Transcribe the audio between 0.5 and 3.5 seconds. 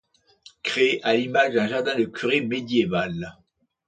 Créé à l'image d'un jardin de curé médiéval.